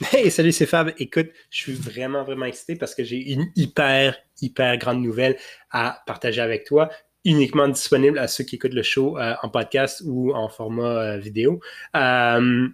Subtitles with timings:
[0.12, 0.94] Hey, salut, c'est Fab.
[0.98, 5.36] Écoute, je suis vraiment, vraiment excité parce que j'ai une hyper, hyper grande nouvelle
[5.70, 6.88] à partager avec toi
[7.26, 11.18] uniquement disponible à ceux qui écoutent le show euh, en podcast ou en format euh,
[11.18, 11.60] vidéo.
[11.96, 12.68] Euh,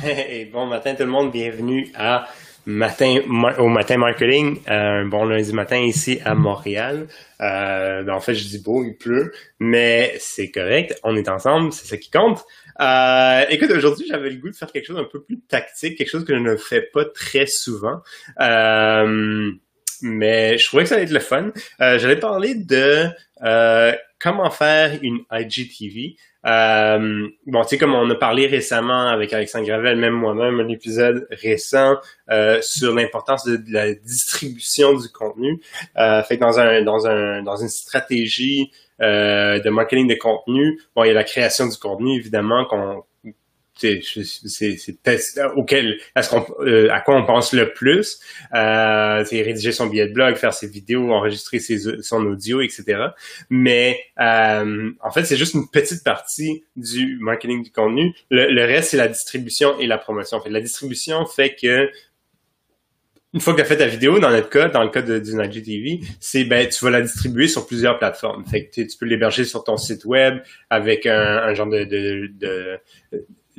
[0.04, 2.26] Hey, bon matin tout le monde, bienvenue à
[2.64, 3.18] matin
[3.58, 7.06] au matin marketing, euh, un bon lundi matin ici à Montréal.
[7.40, 11.72] Euh, ben, en fait, je dis beau, il pleut, mais c'est correct, on est ensemble,
[11.72, 12.42] c'est ça qui compte.
[12.80, 16.10] Euh, écoute, aujourd'hui, j'avais le goût de faire quelque chose un peu plus tactique, quelque
[16.10, 18.00] chose que je ne fais pas très souvent.
[20.02, 21.52] mais je trouvais que ça allait être le fun.
[21.78, 23.06] J'allais parler de
[24.20, 26.16] comment faire une IGTV.
[26.46, 30.68] Euh, bon, tu sais, comme on a parlé récemment avec Alexandre Gravel, même moi-même, un
[30.68, 31.96] épisode récent
[32.30, 35.60] euh, sur l'importance de, la distribution du contenu.
[35.98, 38.70] Euh, fait que dans un dans un dans une stratégie
[39.00, 43.04] euh, de marketing de contenu, bon, il y a la création du contenu évidemment qu'on
[43.80, 44.78] c'est
[45.56, 46.22] auquel à,
[46.60, 48.20] euh, à quoi on pense le plus
[48.54, 53.08] euh, c'est rédiger son billet de blog faire ses vidéos enregistrer ses, son audio etc
[53.48, 58.14] mais euh, en fait c'est juste une petite partie du marketing du contenu.
[58.30, 60.38] Le, reste c'est la distribution et la promotion.
[60.38, 61.90] En fait la distribution fait que
[63.32, 65.40] une fois que tu as fait ta vidéo, dans notre cas, dans le cas d'une
[65.40, 68.44] IGTV, c'est ben tu vas la distribuer sur plusieurs plateformes.
[68.44, 72.80] Fait que tu peux l'héberger sur ton site web avec un, genre de,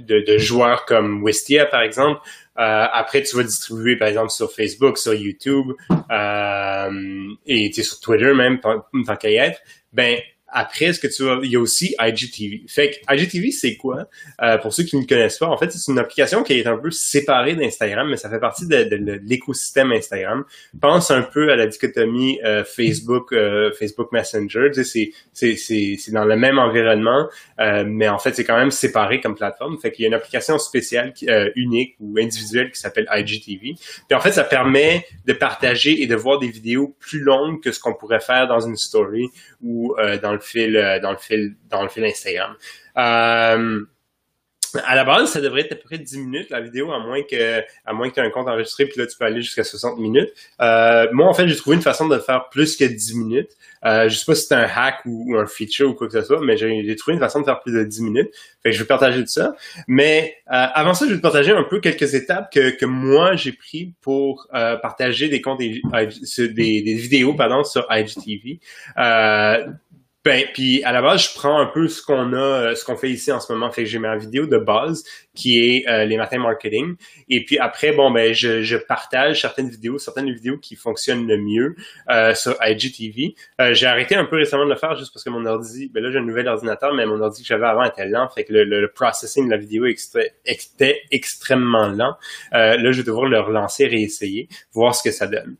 [0.05, 2.21] de, joueurs comme Wistia, par exemple.
[2.57, 5.71] Euh, après, tu vas distribuer, par exemple, sur Facebook, sur YouTube
[6.11, 9.61] euh, et sur Twitter même, tant qu'à y être.
[9.93, 10.17] Ben,
[10.51, 12.65] après, ce que tu vas, il y a aussi IGTV.
[12.67, 14.09] Fait que IGTV, c'est quoi?
[14.41, 16.77] Euh, pour ceux qui ne connaissent pas, en fait, c'est une application qui est un
[16.77, 20.43] peu séparée d'Instagram, mais ça fait partie de, l'écosystème Instagram.
[20.81, 24.69] Pense un peu à la dichotomie euh, Facebook, euh, Facebook Messenger.
[24.73, 27.29] Tu sais, c'est, c'est, c'est, dans le même environnement,
[27.85, 29.77] mais en fait, c'est quand même séparé comme plateforme.
[29.79, 31.13] Fait qu'il y a une application spéciale,
[31.55, 33.75] unique ou individuelle qui s'appelle IGTV.
[34.07, 37.71] Puis en fait, ça permet de partager et de voir des vidéos plus longues que
[37.71, 39.29] ce qu'on pourrait faire dans une story
[39.61, 42.55] ou dans le fil, euh, dans le fil, dans le fil Instagram.
[42.97, 43.85] Euh,
[44.85, 47.21] à la base, ça devrait être à peu près 10 minutes la vidéo, à moins
[47.23, 49.63] que à moins que tu aies un compte enregistré, puis là tu peux aller jusqu'à
[49.63, 50.29] 60 minutes.
[50.61, 53.51] Euh, moi, en fait, j'ai trouvé une façon de faire plus que 10 minutes.
[53.85, 56.25] Euh, je sais pas si c'est un hack ou, un feature ou quoi que ce
[56.25, 58.29] soit, mais j'ai trouvé une façon de faire plus de 10 minutes.
[58.63, 59.55] Je vais partager de ça.
[59.87, 63.93] Mais avant ça, je vais te partager un peu quelques étapes que, moi j'ai pris
[64.01, 65.81] pour partager des comptes des,
[66.37, 68.59] des, vidéos pardon sur IGTV.
[70.23, 72.95] Ben, puis à la base, je prends un peu ce qu'on a, euh, ce qu'on
[72.95, 73.71] fait ici en ce moment.
[73.71, 75.03] Fait que j'ai ma vidéo de base
[75.33, 76.95] qui est euh, les matins marketing.
[77.29, 81.37] Et puis après, bon, ben, je, je, partage certaines vidéos, certaines vidéos qui fonctionnent le
[81.37, 81.75] mieux
[82.09, 83.35] euh, sur IGTV.
[83.59, 86.03] Euh, j'ai arrêté un peu récemment de le faire juste parce que mon ordi, ben
[86.03, 88.29] là, j'ai un nouvel ordinateur, mais mon ordi que j'avais avant était lent.
[88.29, 92.15] Fait que le, le, processing de la vidéo était extrêmement lent.
[92.51, 95.57] là, je vais devoir le relancer, réessayer, voir ce que ça donne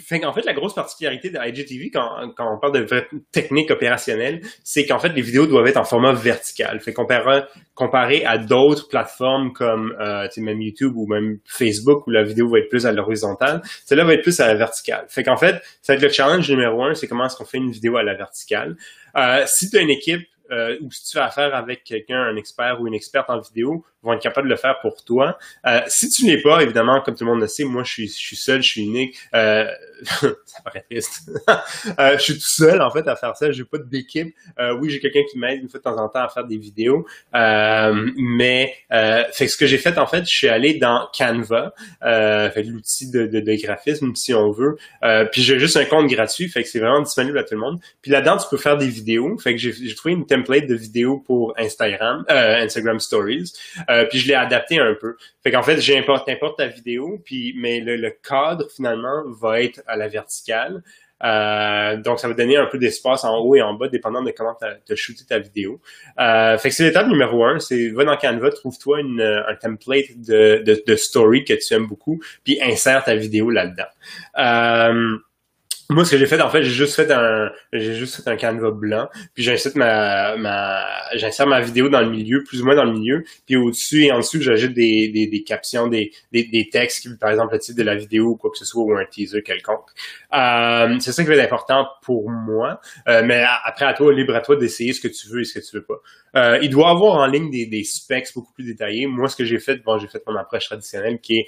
[0.00, 2.86] fait en fait, la grosse particularité de IGTV, quand, on parle de
[3.32, 6.80] technique opérationnelle, c'est qu'en fait, les vidéos doivent être en format vertical.
[6.80, 7.42] Fait comparé,
[7.74, 12.58] comparé à d'autres plateformes comme euh, même YouTube ou même Facebook où la vidéo va
[12.58, 15.06] être plus à l'horizontale, celle-là va être plus à la verticale.
[15.08, 17.58] Fait qu'en fait, ça va être le challenge numéro un, c'est comment est-ce qu'on fait
[17.58, 18.76] une vidéo à la verticale.
[19.16, 22.36] Euh, si tu as une équipe euh, ou si tu as affaire avec quelqu'un, un
[22.36, 25.38] expert ou une experte en vidéo, vont être capables de le faire pour toi.
[25.66, 28.08] Euh, si tu n'es pas, évidemment, comme tout le monde le sait, moi je suis,
[28.08, 29.16] je suis seul, je suis unique.
[29.34, 29.66] Euh,
[30.44, 31.30] ça paraît triste.
[31.98, 33.50] euh, je suis tout seul en fait à faire ça.
[33.50, 34.34] J'ai pas d'équipe.
[34.58, 36.56] Euh, oui, j'ai quelqu'un qui m'aide une fois de temps en temps à faire des
[36.56, 37.06] vidéos.
[37.34, 41.74] Euh, mais euh, fait ce que j'ai fait en fait, je suis allé dans Canva,
[42.56, 44.76] l'outil de, de, de, graphisme si on veut.
[45.32, 47.80] Puis j'ai juste un compte gratuit, fait que c'est vraiment disponible à tout le monde.
[48.02, 49.36] Puis là-dedans, tu peux faire des vidéos.
[49.38, 53.52] Fait que j'ai trouvé une template de vidéos pour Instagram, Instagram Stories.
[54.06, 55.16] Puis je l'ai adapté un peu.
[55.42, 60.08] Fait qu'en fait, j'importe ta vidéo, puis mais le, cadre finalement va être à la
[60.08, 60.82] verticale.
[61.24, 64.30] Euh, donc, ça va donner un peu d'espace en haut et en bas, dépendant de
[64.30, 64.54] comment
[64.86, 65.80] tu as shooté ta vidéo.
[66.18, 70.96] Euh, fait que c'est l'étape numéro un, c'est va dans Canva, trouve-toi un template de,
[70.96, 73.88] story que tu aimes beaucoup, puis insère ta vidéo là-dedans.
[75.90, 78.36] Moi, ce que j'ai fait, en fait, j'ai juste fait un, j'ai juste fait un
[78.36, 82.76] canevas blanc, puis j'insère ma, ma, j'insère ma vidéo dans le milieu, plus ou moins
[82.76, 86.44] dans le milieu, puis au-dessus et en dessous, j'ajoute des, des, des captions, des, des,
[86.44, 88.92] des, textes, par exemple, le titre de la vidéo ou quoi que ce soit, ou
[88.98, 89.88] un teaser quelconque.
[90.34, 94.36] Euh, c'est ça qui va être important pour moi, euh, mais après, à toi, libre
[94.36, 96.00] à toi d'essayer ce que tu veux et ce que tu veux pas.
[96.36, 99.06] Euh, il doit avoir en ligne des, des specs beaucoup plus détaillés.
[99.06, 101.46] Moi, ce que j'ai fait, bon, j'ai fait mon approche traditionnelle qui est,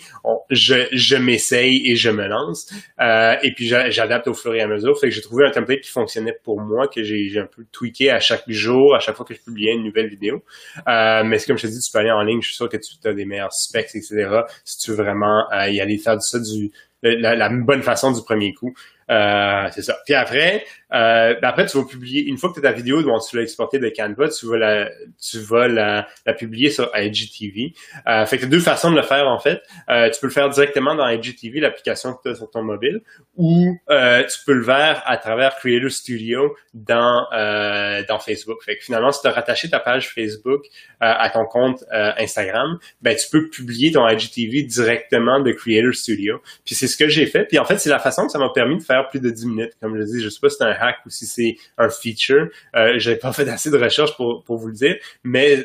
[0.48, 4.66] je, je m'essaye et je me lance, euh, et puis j'adapte au fur et à
[4.66, 4.98] mesure.
[4.98, 8.10] Fait que j'ai trouvé un template qui fonctionnait pour moi, que j'ai un peu tweaké
[8.10, 10.42] à chaque jour, à chaque fois que je publiais une nouvelle vidéo.
[10.88, 12.76] Euh, mais comme je te dis, tu peux aller en ligne, je suis sûr que
[12.76, 14.42] tu as des meilleurs specs, etc.
[14.64, 16.70] Si tu veux vraiment euh, y aller faire ça du
[17.02, 18.72] la, bonne façon du premier coup.
[19.10, 19.98] Euh, c'est ça.
[20.04, 23.02] Puis après, euh, ben après, tu vas publier, une fois que tu as ta vidéo,
[23.02, 24.90] bon, tu l'as exportée de Canva, tu vas la,
[25.20, 27.72] tu vas la, la publier sur IGTV.
[28.06, 29.62] Euh, fait que tu as deux façons de le faire, en fait.
[29.88, 33.00] Euh, tu peux le faire directement dans IGTV, l'application que tu as sur ton mobile,
[33.36, 37.26] ou euh, tu peux le faire à travers Creator Studio dans,
[38.08, 38.62] dans Facebook.
[38.64, 40.62] Fait que finalement, si tu as rattaché ta page Facebook
[41.00, 46.40] à ton compte Instagram, ben, tu peux publier ton IGTV directement de Creator Studio.
[46.64, 47.44] Puis c'est ce que j'ai fait.
[47.44, 49.46] Puis en fait, c'est la façon que ça m'a permis de faire plus de 10
[49.46, 49.72] minutes.
[49.80, 52.48] Comme je dis, je sais pas si c'est un hack ou si c'est un feature.
[52.76, 55.64] Euh, J'avais pas fait assez de recherche pour, pour vous le dire, mais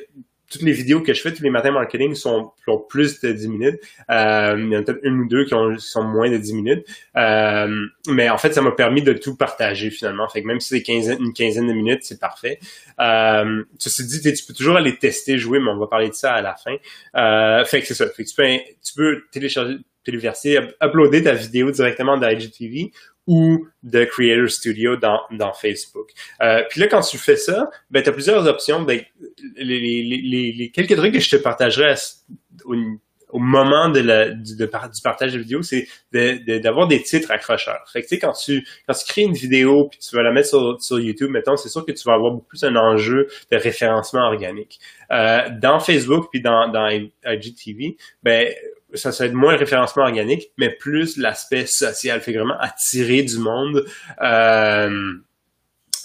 [0.50, 3.48] toutes les vidéos que je fais tous les matins marketing sont ont plus de 10
[3.48, 3.80] minutes.
[4.10, 6.54] Euh, il y en a peut-être une ou deux qui, ont, sont moins de 10
[6.54, 6.86] minutes.
[7.18, 10.28] Euh, mais en fait, ça m'a permis de tout partager finalement.
[10.30, 12.60] Fait que même si c'est une quinzaine de minutes, c'est parfait.
[13.00, 16.34] Euh, ceci dit, tu peux toujours aller tester, jouer, mais on va parler de ça
[16.34, 16.76] à la fin.
[17.16, 18.08] Euh, fait que c'est ça.
[18.08, 22.92] Tu peux, tu peux télécharger téléverser, uploader ta vidéo directement dans IGTV
[23.28, 26.12] ou de Creator Studio dans, dans Facebook.
[26.42, 28.84] Euh, puis là, quand tu fais ça, ben, tu as plusieurs options.
[28.84, 29.02] Ben,
[29.56, 31.96] les, les, les, quelques trucs que je te partagerai
[32.66, 32.76] au,
[33.30, 37.32] au, moment de la, du, de, du partage de vidéo, c'est d'avoir de, des titres
[37.32, 37.84] accrocheurs.
[37.92, 40.82] Fait que, quand tu, quand tu crées une vidéo puis tu vas la mettre sur,
[40.82, 44.22] sur YouTube, mettons, c'est sûr que tu vas avoir beaucoup plus un enjeu de référencement
[44.22, 44.80] organique.
[45.12, 46.88] Euh, dans Facebook puis dans, dans
[47.26, 48.54] IGTV, ben,
[48.96, 52.22] ça, ça va être moins le référencement organique, mais plus l'aspect social.
[52.22, 53.86] Fait vraiment attirer du monde.
[54.22, 55.14] Euh,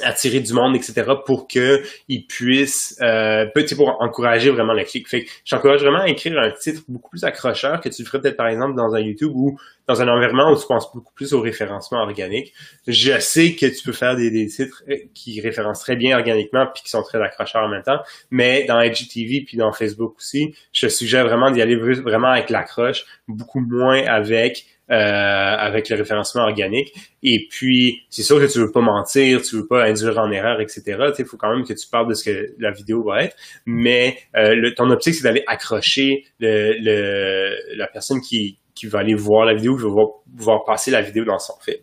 [0.02, 5.08] attirer du monde, etc., pour que ils puissent, euh, pour encourager vraiment le clic.
[5.08, 8.37] Fait que j'encourage vraiment à écrire un titre beaucoup plus accrocheur que tu ferais peut-être
[8.37, 11.41] par exemple dans un YouTube ou dans un environnement où tu penses beaucoup plus au
[11.41, 12.52] référencement organique.
[12.87, 16.83] Je sais que tu peux faire des, titres euh, qui référencent très bien organiquement puis
[16.83, 20.88] qui sont très accrocheurs en même temps, mais dans IGTV puis dans Facebook aussi, je
[20.88, 26.92] suggère vraiment d'y aller vraiment avec l'accroche, beaucoup moins avec avec le référencement organique.
[27.23, 30.61] Et puis, c'est sûr que tu veux pas mentir, tu veux pas induire en erreur,
[30.61, 30.82] etc.
[31.18, 33.37] Il faut quand même que tu parles de ce que la vidéo va être.
[33.66, 39.14] Mais euh, ton optique, c'est d'aller accrocher le, le, la personne qui, qui va aller
[39.14, 39.90] voir la vidéo, qui va
[40.37, 41.82] voir, passer la vidéo dans son film.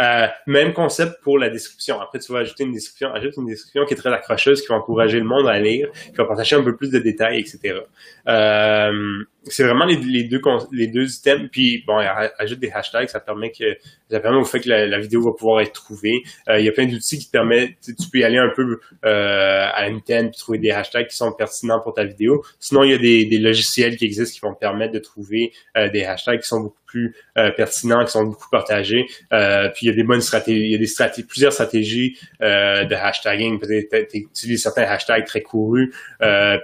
[0.00, 2.00] Euh, même concept pour la description.
[2.00, 4.76] Après, tu vas ajouter une description, ajoute une description qui est très accrocheuse, qui va
[4.76, 7.80] encourager le monde à lire, qui va partager un peu plus de détails, etc.
[8.28, 10.40] Euh, c'est vraiment les, deux
[10.72, 11.48] les deux items.
[11.50, 11.98] Puis bon,
[12.38, 13.64] ajoute des hashtags, ça permet que
[14.10, 16.22] ça permet au fait que la, vidéo va pouvoir être trouvée.
[16.48, 18.62] Euh, il y a plein d'outils qui te permettent, tu peux y aller un peu
[19.04, 22.42] euh, à l'antenne puis trouver des hashtags qui sont pertinents pour ta vidéo.
[22.58, 25.52] Sinon, il y a des, des logiciels qui existent qui vont te permettre de trouver
[25.76, 29.04] euh, des hashtags qui sont beaucoup plus euh, pertinents, qui sont beaucoup partagés.
[29.32, 32.18] Euh, puis il y a des bonnes stratégies, il y a des stratégies, plusieurs stratégies
[32.42, 33.60] euh, de hashtagging.
[33.60, 35.94] Peut-être tu utilises certains hashtags très courus,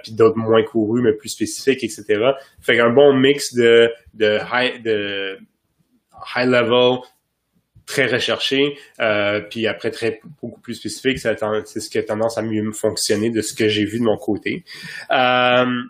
[0.03, 2.03] puis d'autres moins courus, mais plus spécifiques, etc.
[2.65, 5.37] Fait qu'un bon mix de, de high de
[6.35, 6.99] high level
[7.85, 12.41] très recherché, euh, puis après très beaucoup plus spécifique, c'est ce qui a tendance à
[12.41, 14.63] mieux fonctionner de ce que j'ai vu de mon côté.
[15.11, 15.83] Euh,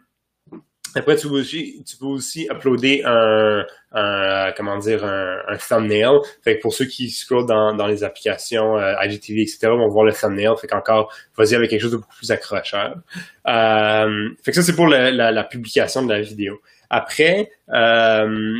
[0.96, 6.20] après, tu peux aussi, tu peux aussi uploader un, un comment dire, un, un, thumbnail.
[6.44, 10.06] Fait que pour ceux qui scrollent dans, dans les applications euh, IGTV, etc., vont voir
[10.06, 10.56] le thumbnail.
[10.60, 12.96] Fait qu'encore, vas-y avec quelque chose de beaucoup plus accrocheur.
[13.48, 16.62] Euh, fait que ça, c'est pour la, la, publication de la vidéo.
[16.90, 18.60] Après, euh,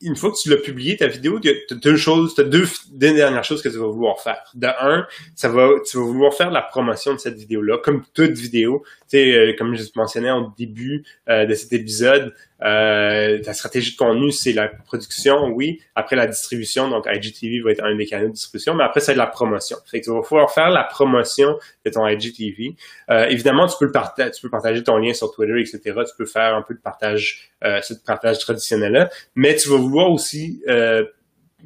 [0.00, 2.64] une fois que tu l'as publié, ta vidéo, tu as deux choses, tu as deux,
[2.92, 4.42] deux, dernières choses que tu vas vouloir faire.
[4.54, 8.32] De un, ça va, tu vas vouloir faire la promotion de cette vidéo-là, comme toute
[8.32, 8.82] vidéo.
[9.02, 13.92] Tu sais, euh, comme je mentionnais au début euh, de cet épisode, euh, ta stratégie
[13.92, 15.80] de contenu, c'est la production, oui.
[15.94, 19.12] Après, la distribution, donc IGTV va être un des canaux de distribution, mais après, c'est
[19.12, 19.76] de la promotion.
[19.86, 22.74] Fait que tu vas pouvoir faire la promotion de ton IGTV.
[23.10, 25.80] Euh, évidemment, tu peux, le partager, tu peux partager ton lien sur Twitter, etc.
[25.84, 30.10] Tu peux faire un peu de partage, euh, ce partage traditionnel-là, mais tu vas vouloir
[30.10, 31.04] aussi euh,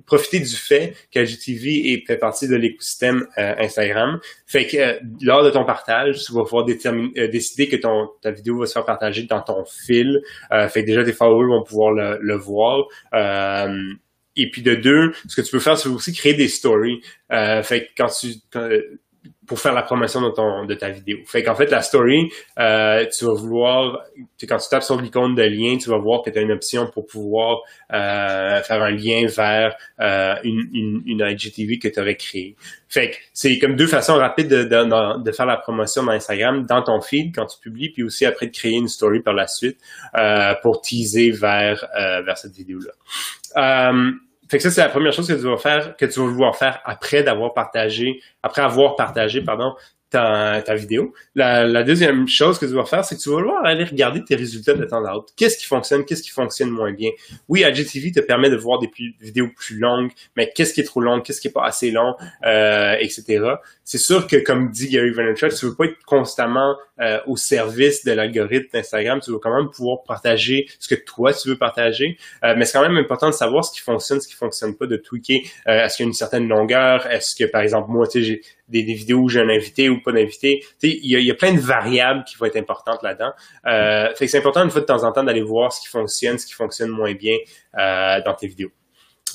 [0.06, 4.20] profiter du fait qu'IGTV est fait partie de l'écosystème euh, Instagram.
[4.46, 8.08] Fait que euh, lors de ton partage, tu vas pouvoir déterminer, euh, décider que ton
[8.22, 10.20] ta vidéo va se faire partager dans ton fil.
[10.50, 12.86] fait que déjà tes followers vont pouvoir le, le voir.
[14.36, 17.00] et puis de deux, ce que tu peux faire, c'est aussi créer des stories.
[17.30, 18.34] fait que quand tu
[19.48, 21.18] pour faire la promotion de ton de ta vidéo.
[21.26, 24.02] Fait qu'en fait la story, euh, tu vas vouloir
[24.48, 26.88] quand tu tapes sur l'icône de lien, tu vas voir que tu as une option
[26.92, 27.60] pour pouvoir
[27.92, 32.54] euh, faire un lien vers euh, une, une, une IGTV que tu aurais créée.
[32.88, 36.64] Fait que c'est comme deux façons rapides de, de, de, faire la promotion dans Instagram,
[36.66, 39.46] dans ton feed quand tu publies, puis aussi après de créer une story par la
[39.46, 39.78] suite
[40.16, 43.92] euh, pour teaser vers euh, vers cette vidéo là.
[44.50, 46.56] Fait que ça, c'est la première chose que tu vas faire, que tu vas vouloir
[46.56, 49.74] faire après d'avoir partagé, après avoir partagé, pardon,
[50.10, 51.12] ta, vidéo.
[51.34, 54.24] La, la, deuxième chose que tu vas faire, c'est que tu vas vouloir aller regarder
[54.24, 55.32] tes résultats de temps à autre.
[55.36, 57.10] Qu'est-ce qui fonctionne, qu'est-ce qui fonctionne moins bien?
[57.48, 61.00] Oui, IGTV te permet de voir des vidéos plus longues, mais qu'est-ce qui est trop
[61.00, 62.14] long, qu'est-ce qui est pas assez long,
[62.46, 63.40] euh, etc.
[63.84, 68.04] C'est sûr que, comme dit Gary Vaynerchuk, tu veux pas être constamment euh, au service
[68.04, 69.20] de l'algorithme d'Instagram.
[69.20, 72.76] Tu veux quand même pouvoir partager ce que toi tu veux partager, euh, mais c'est
[72.76, 75.40] quand même important de savoir ce qui fonctionne, ce qui fonctionne pas, de tweaker.
[75.68, 77.06] Euh, est-ce qu'il y a une certaine longueur?
[77.06, 80.00] Est-ce que, par exemple, moi, tu sais, des, des, vidéos où j'ai un invité ou
[80.02, 80.64] pas d'invité.
[80.82, 83.32] Il y a, y a, plein de variables qui vont être importantes là-dedans.
[83.66, 85.88] Euh, fait que c'est important une fois de temps en temps d'aller voir ce qui
[85.88, 87.37] fonctionne, ce qui fonctionne moins bien
[87.78, 88.70] euh, dans tes vidéos.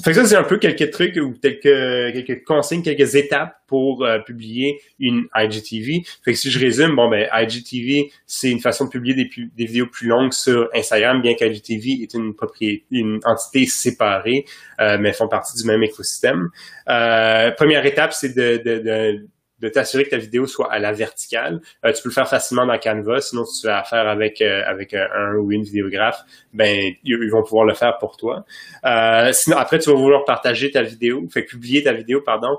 [0.02, 4.04] Fait que ça, c'est un peu quelques trucs ou quelques, quelques consignes, quelques étapes pour
[4.04, 6.04] euh, publier une IGTV.
[6.24, 9.66] Fait que si je résume, bon, ben, IGTV, c'est une façon de publier des, des
[9.66, 14.46] vidéos plus longues sur Instagram, bien qu'IGTV est une propriété, une entité séparée,
[14.80, 16.50] euh, mais font partie du même écosystème.
[16.90, 19.28] Euh, première étape, c'est de, de, de
[19.64, 21.62] de t'assurer que ta vidéo soit à la verticale.
[21.86, 24.62] Euh, tu peux le faire facilement dans Canva, sinon si tu as affaire avec euh,
[24.66, 26.20] avec un, ou une vidéographe,
[26.54, 28.44] ben ils vont pouvoir le faire pour toi.
[28.86, 32.58] Euh, sinon après tu vas vouloir partager ta vidéo, fait publier ta vidéo pardon,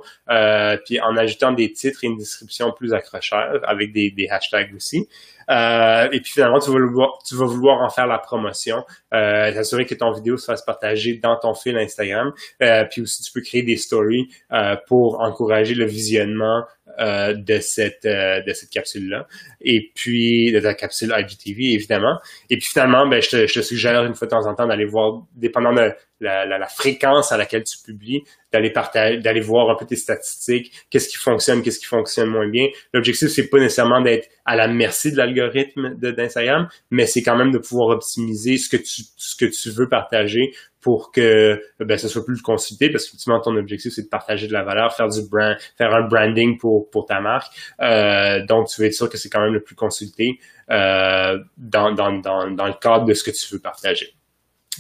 [0.87, 5.07] puis en ajoutant des titres et une description plus accrocheurs avec des, des hashtags aussi.
[5.51, 9.53] Euh, et puis finalement, tu vas, vouloir, tu vas vouloir en faire la promotion, euh,
[9.53, 12.33] t'assurer que ton vidéo se fasse partager dans ton fil Instagram.
[12.63, 16.65] Euh, puis aussi, tu peux créer des stories euh, pour encourager le visionnement
[17.01, 19.27] euh, de cette euh, de cette capsule là
[19.61, 22.21] et puis de ta capsule IGTV évidemment.
[22.51, 24.69] Et puis finalement ben je te, je te suggère une fois de temps en temps
[24.69, 25.93] d'aller voir dépendant de
[26.25, 31.17] la, fréquence à laquelle tu publies d'aller d'aller voir un peu tes statistiques qu'est-ce qui
[31.17, 35.17] fonctionne qu'est-ce qui fonctionne moins bien l'objectif c'est pas nécessairement d'être à la merci de
[35.17, 40.53] l'algorithme d'Instagram mais c'est quand même de pouvoir optimiser ce que tu ce veux partager
[40.85, 44.53] pour que ben, ça soit plus consulté parce que ton objectif c'est de partager de
[44.53, 47.51] la valeur, faire du brand, faire un branding pour pour ta marque.
[47.81, 50.39] Euh, donc tu veux être sûr que c'est quand même le plus consulté
[50.71, 54.15] euh, dans, dans, dans le cadre de ce que tu veux partager.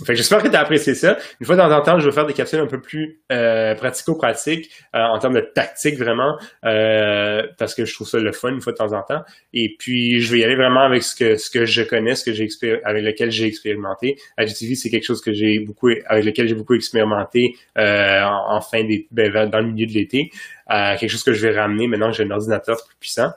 [0.04, 1.16] Fait j'espère que tu as apprécié ça.
[1.40, 3.74] Une fois de temps en temps, je vais faire des capsules un peu plus euh,
[3.76, 8.50] pratico-pratiques euh, en termes de tactique vraiment, euh, parce que je trouve ça le fun
[8.50, 9.22] une fois de temps en temps.
[9.52, 12.24] Et puis, je vais y aller vraiment avec ce que ce que je connais, ce
[12.24, 12.48] que j'ai
[12.84, 14.16] avec lequel j'ai expérimenté.
[14.38, 18.82] IGTV, c'est quelque chose que j'ai beaucoup avec lequel j'ai beaucoup expérimenté euh, en, fin
[18.84, 20.30] des ben, dans le milieu de l'été.
[20.70, 23.30] Euh, quelque chose que je vais ramener maintenant que j'ai un ordinateur plus puissant.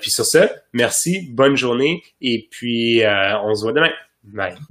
[0.00, 3.02] puis sur ce, merci, bonne journée et puis
[3.42, 3.92] on se voit demain.
[4.22, 4.64] Bye.